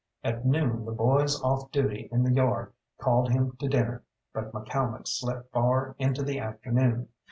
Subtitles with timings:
[0.23, 4.01] At noon the boys off duty in the yard called him to dinner,
[4.33, 7.09] but McCalmont slept far into the afternoon.